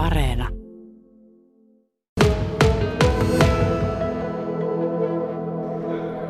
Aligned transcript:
Areena. 0.00 0.48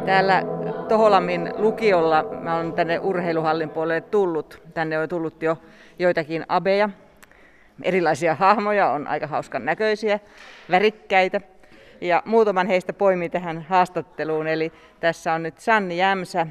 Täällä 0.06 0.42
Toholammin 0.88 1.52
lukiolla 1.56 2.22
mä 2.40 2.56
olen 2.56 2.72
tänne 2.72 2.98
urheiluhallin 2.98 3.70
puolelle 3.70 4.00
tullut. 4.00 4.62
Tänne 4.74 4.98
on 4.98 5.08
tullut 5.08 5.42
jo 5.42 5.56
joitakin 5.98 6.44
abeja. 6.48 6.90
Erilaisia 7.82 8.34
hahmoja 8.34 8.90
on 8.90 9.06
aika 9.06 9.26
hauskan 9.26 9.64
näköisiä, 9.64 10.20
värikkäitä. 10.70 11.40
Ja 12.00 12.22
muutaman 12.24 12.66
heistä 12.66 12.92
poimin 12.92 13.30
tähän 13.30 13.66
haastatteluun. 13.68 14.46
Eli 14.46 14.72
tässä 15.00 15.32
on 15.32 15.42
nyt 15.42 15.58
Sanni 15.58 15.98
Jämsä, 15.98 16.46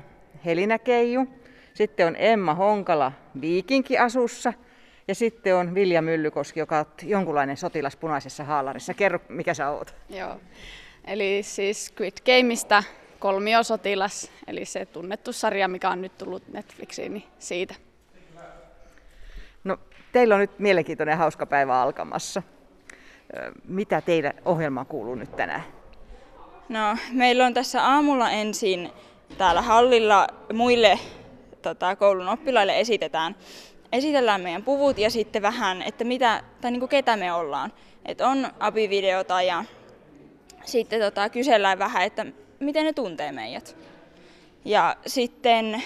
Helinä 0.46 0.80
Keiju. 0.80 1.28
Sitten 1.74 2.08
on 2.08 2.16
Emma 2.20 2.54
Honkala 2.54 3.12
Viikinki-asussa. 3.42 4.54
Ja 5.10 5.16
sitten 5.16 5.56
on 5.56 5.76
Vilja 5.76 6.02
Myllykoski, 6.02 6.60
joka 6.60 6.80
on 6.80 6.86
jonkunlainen 7.04 7.58
sotilas 7.58 7.96
punaisessa 7.96 8.44
haalarissa. 8.44 8.94
Kerro, 8.94 9.20
mikä 9.30 9.54
sä 9.54 9.70
oot. 9.70 9.96
Joo. 10.10 10.40
Eli 11.06 11.44
siis 11.44 11.86
Squid 11.86 12.14
Gameista 12.26 12.84
kolmiosotilas, 13.20 14.32
eli 14.48 14.66
se 14.66 14.86
tunnettu 14.86 15.34
sarja, 15.34 15.68
mikä 15.68 15.90
on 15.90 16.02
nyt 16.02 16.18
tullut 16.18 16.48
Netflixiin, 16.48 17.14
niin 17.14 17.24
siitä. 17.40 17.76
No, 19.64 19.78
teillä 20.12 20.36
on 20.36 20.42
nyt 20.42 20.60
mielenkiintoinen 20.60 21.18
hauska 21.18 21.46
päivä 21.46 21.82
alkamassa. 21.82 22.44
Mitä 23.68 24.02
teidän 24.02 24.34
ohjelmaan 24.46 24.86
kuuluu 24.86 25.16
nyt 25.16 25.36
tänään? 25.36 25.64
No, 26.70 26.98
meillä 27.12 27.46
on 27.46 27.54
tässä 27.54 27.86
aamulla 27.86 28.32
ensin 28.32 28.90
täällä 29.38 29.62
hallilla 29.62 30.28
muille 30.54 31.00
tota, 31.62 31.96
koulun 31.96 32.30
oppilaille 32.30 32.80
esitetään, 32.80 33.36
esitellään 33.92 34.42
meidän 34.42 34.64
puvut 34.64 34.98
ja 34.98 35.10
sitten 35.10 35.42
vähän, 35.42 35.82
että 35.82 36.04
mitä, 36.04 36.44
tai 36.62 36.72
niin 36.72 36.80
kuin 36.80 36.90
ketä 36.90 37.18
me 37.18 37.34
ollaan. 37.34 37.74
Et 38.06 38.22
on 38.22 38.52
abivideota 38.60 39.42
ja 39.42 39.64
sitten 40.66 41.00
tota, 41.00 41.30
kysellään 41.30 41.80
vähän, 41.80 42.04
että 42.04 42.26
miten 42.60 42.86
ne 42.86 42.94
tuntee 42.94 43.32
meidät. 43.32 43.78
Ja 44.66 44.96
sitten 45.06 45.84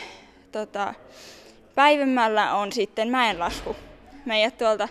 tota, 0.52 0.94
päivämällä 1.76 2.56
on 2.56 2.72
sitten 2.72 3.10
mäenlasku. 3.10 3.76
Meidät 4.26 4.58
tuolta 4.58 4.90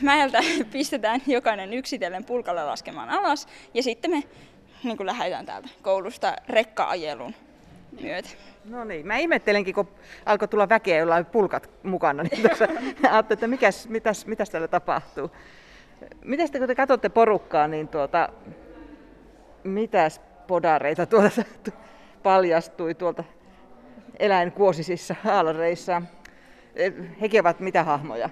mäeltä 0.00 0.40
pistetään 0.72 1.22
jokainen 1.26 1.72
yksitellen 1.72 2.24
pulkalle 2.24 2.64
laskemaan 2.64 3.10
alas 3.10 3.48
ja 3.74 3.82
sitten 3.82 4.10
me 4.10 4.22
niin 4.82 4.96
kuin 4.96 5.06
lähdetään 5.06 5.46
täältä 5.46 5.68
koulusta 5.82 6.36
rekka-ajelun 6.48 7.34
myötä. 8.00 8.28
No 8.64 8.84
niin, 8.84 9.06
mä 9.06 9.16
ihmettelenkin, 9.16 9.74
kun 9.74 9.88
alkoi 10.26 10.48
tulla 10.48 10.68
väkeä, 10.68 10.98
jolla 10.98 11.16
oli 11.16 11.24
pulkat 11.24 11.70
mukana, 11.82 12.22
niin 12.22 12.42
tuossa 12.42 12.64
ajattelin, 13.10 13.36
että 13.36 13.46
mikäs, 13.46 13.88
mitäs, 13.88 14.26
mitäs 14.26 14.50
täällä 14.50 14.68
tapahtuu. 14.68 15.30
Miten 16.24 16.46
sitten, 16.46 16.60
kun 16.60 16.68
te 16.68 16.74
katsotte 16.74 17.08
porukkaa, 17.08 17.68
niin 17.68 17.88
tuota, 17.88 18.28
mitäs 19.64 20.20
podareita 20.46 21.06
tuolta 21.06 21.42
paljastui 22.22 22.94
tuolta 22.94 23.24
eläinkuosisissa 24.18 25.14
haalareissa? 25.22 26.02
Hekin 27.20 27.40
ovat 27.40 27.60
mitä 27.60 27.84
hahmoja? 27.84 28.30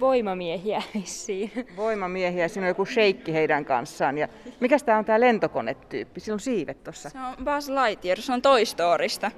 Voimamiehiä 0.00 0.82
vissiin. 0.94 1.52
Voimamiehiä, 1.76 2.48
siinä 2.48 2.64
on 2.64 2.68
joku 2.68 2.86
sheikki 2.86 3.32
heidän 3.32 3.64
kanssaan. 3.64 4.18
Ja 4.18 4.28
mikä 4.60 4.78
tämä 4.78 4.98
on 4.98 5.04
tämä 5.04 5.20
lentokonetyyppi? 5.20 6.20
Sillä 6.20 6.34
on 6.34 6.40
siivet 6.40 6.84
tuossa. 6.84 7.10
Se 7.10 7.18
on 7.18 7.44
Buzz 7.44 7.68
Lightyear, 7.68 8.20
se 8.20 8.32
on 8.32 8.42
Toy 8.42 8.64
Storysta. 8.64 9.30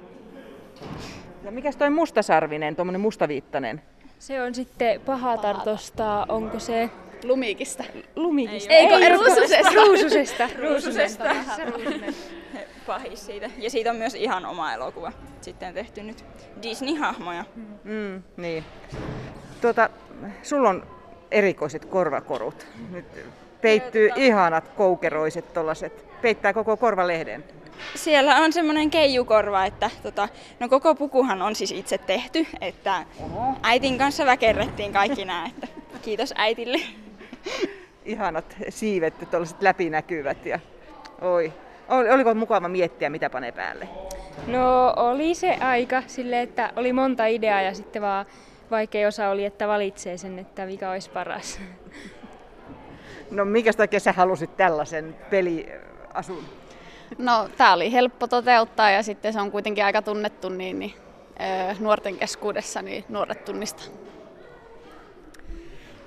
Ja 1.43 1.51
mikä 1.51 1.71
toi 1.73 1.89
mustasarvinen, 1.89 2.75
tuommoinen 2.75 3.01
mustaviittainen? 3.01 3.81
Se 4.19 4.41
on 4.41 4.55
sitten 4.55 5.01
pahatartosta, 5.01 6.25
onko 6.29 6.59
se 6.59 6.89
Lumikista. 7.23 7.83
lumikista? 8.15 8.73
Ei, 8.73 8.85
ei, 8.85 9.09
ruususesta. 9.09 9.71
Ruususesta. 9.75 10.49
Ruususesta. 10.61 11.23
Pahis 12.91 13.25
siitä. 13.25 13.49
Ja 13.57 13.69
siitä 13.69 13.89
on 13.89 13.95
myös 13.95 14.15
ihan 14.15 14.45
oma 14.45 14.73
elokuva 14.73 15.11
sitten 15.41 15.73
tehty 15.73 16.03
nyt. 16.03 16.25
Disney-hahmoja. 16.61 17.43
Mm, 17.83 18.23
niin. 18.37 18.63
Tuota, 19.61 19.89
sulla 20.43 20.69
on 20.69 20.87
erikoiset 21.31 21.85
korvakorut. 21.85 22.67
Nyt 22.89 23.05
peittyy 23.61 24.09
ihanat 24.15 24.67
koukeroiset 24.67 25.53
tollaset. 25.53 26.05
Peittää 26.21 26.53
koko 26.53 26.77
korvalehden. 26.77 27.43
Siellä 27.95 28.35
on 28.35 28.53
semmoinen 28.53 28.89
keijukorva, 28.89 29.65
että 29.65 29.89
tota, 30.03 30.27
no 30.59 30.69
koko 30.69 30.95
pukuhan 30.95 31.41
on 31.41 31.55
siis 31.55 31.71
itse 31.71 31.97
tehty, 31.97 32.47
että 32.61 33.05
äitin 33.63 33.97
kanssa 33.97 34.25
väkerrettiin 34.25 34.93
kaikki 34.93 35.25
nämä, 35.25 35.45
että 35.45 35.67
kiitos 36.01 36.33
äitille. 36.37 36.79
Ihanat 38.05 38.55
siivet, 38.69 39.13
tuollaiset 39.31 39.61
läpinäkyvät. 39.61 40.45
Ja, 40.45 40.59
oi. 41.21 41.53
Ol- 41.91 42.13
Oliko 42.13 42.33
mukava 42.33 42.67
miettiä, 42.67 43.09
mitä 43.09 43.29
panee 43.29 43.51
päälle? 43.51 43.87
No 44.47 44.93
oli 44.95 45.35
se 45.35 45.57
aika 45.61 46.03
sille, 46.07 46.41
että 46.41 46.73
oli 46.75 46.93
monta 46.93 47.25
ideaa 47.25 47.61
ja 47.61 47.73
sitten 47.73 48.01
vaan 48.01 48.25
vaikea 48.71 49.07
osa 49.07 49.29
oli, 49.29 49.45
että 49.45 49.67
valitsee 49.67 50.17
sen, 50.17 50.39
että 50.39 50.65
mikä 50.65 50.91
olisi 50.91 51.09
paras. 51.09 51.59
No 53.31 53.45
minkä 53.45 53.73
takia 53.73 53.99
sä 53.99 54.11
halusit 54.11 54.57
tällaisen 54.57 55.15
peliasun? 55.29 56.43
No, 57.17 57.49
tämä 57.57 57.73
oli 57.73 57.91
helppo 57.91 58.27
toteuttaa 58.27 58.91
ja 58.91 59.03
sitten 59.03 59.33
se 59.33 59.41
on 59.41 59.51
kuitenkin 59.51 59.85
aika 59.85 60.01
tunnettu, 60.01 60.49
niin, 60.49 60.79
niin 60.79 60.93
öö, 61.41 61.75
nuorten 61.79 62.17
keskuudessa 62.17 62.81
niin 62.81 63.05
nuoret 63.09 63.45
tunnistaa. 63.45 63.85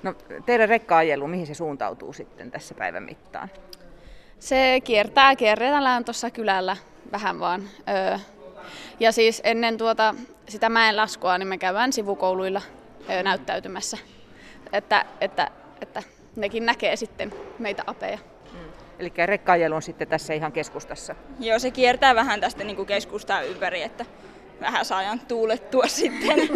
No 0.03 0.13
teidän 0.45 0.69
rekka-ajelu, 0.69 1.27
mihin 1.27 1.47
se 1.47 1.53
suuntautuu 1.53 2.13
sitten 2.13 2.51
tässä 2.51 2.75
päivän 2.75 3.03
mittaan? 3.03 3.49
Se 4.39 4.81
kiertää, 4.83 5.35
kierretään 5.35 6.05
tuossa 6.05 6.31
kylällä 6.31 6.77
vähän 7.11 7.39
vaan. 7.39 7.63
Öö, 7.89 8.17
ja 8.99 9.11
siis 9.11 9.41
ennen 9.43 9.77
tuota, 9.77 10.15
sitä 10.49 10.69
mäen 10.69 10.95
laskua, 10.95 11.37
niin 11.37 11.47
me 11.47 11.57
käydään 11.57 11.93
sivukouluilla 11.93 12.61
öö, 13.09 13.23
näyttäytymässä, 13.23 13.97
että, 14.73 15.05
että, 15.21 15.51
että 15.81 16.03
nekin 16.35 16.65
näkee 16.65 16.95
sitten 16.95 17.33
meitä 17.59 17.83
apeja. 17.87 18.17
Eli 18.99 19.13
rekka-ajelu 19.25 19.75
on 19.75 19.81
sitten 19.81 20.07
tässä 20.07 20.33
ihan 20.33 20.51
keskustassa. 20.51 21.15
Joo, 21.39 21.59
se 21.59 21.71
kiertää 21.71 22.15
vähän 22.15 22.41
tästä 22.41 22.63
niin 22.63 22.75
kuin 22.75 22.85
keskustaa 22.85 23.41
ympäri, 23.41 23.81
että 23.81 24.05
vähän 24.61 24.85
saajan 24.85 25.19
tuulettua 25.19 25.87
sitten. 26.01 26.49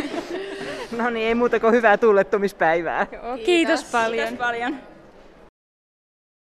No 0.97 1.09
niin, 1.09 1.28
ei 1.28 1.35
muuta 1.35 1.59
kuin 1.59 1.73
hyvää 1.73 1.97
tuulettumispäivää. 1.97 3.07
Joo, 3.12 3.38
kiitos 3.38 3.84
paljon. 3.84 4.28
Kiitos 4.28 4.45
paljon. 4.47 4.79